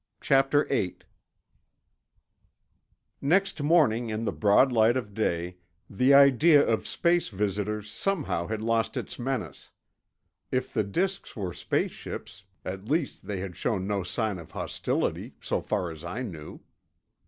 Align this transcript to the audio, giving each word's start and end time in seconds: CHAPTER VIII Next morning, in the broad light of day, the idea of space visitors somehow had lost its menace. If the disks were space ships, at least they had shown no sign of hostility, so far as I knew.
CHAPTER 0.19 0.65
VIII 0.65 0.97
Next 3.21 3.61
morning, 3.61 4.09
in 4.09 4.25
the 4.25 4.31
broad 4.31 4.71
light 4.71 4.97
of 4.97 5.13
day, 5.13 5.57
the 5.87 6.11
idea 6.11 6.65
of 6.65 6.87
space 6.87 7.29
visitors 7.29 7.91
somehow 7.91 8.47
had 8.47 8.61
lost 8.61 8.97
its 8.97 9.19
menace. 9.19 9.69
If 10.51 10.73
the 10.73 10.83
disks 10.83 11.35
were 11.35 11.53
space 11.53 11.91
ships, 11.91 12.45
at 12.65 12.85
least 12.89 13.27
they 13.27 13.41
had 13.41 13.55
shown 13.55 13.85
no 13.85 14.01
sign 14.01 14.39
of 14.39 14.49
hostility, 14.49 15.35
so 15.39 15.61
far 15.61 15.91
as 15.91 16.03
I 16.03 16.23
knew. 16.23 16.61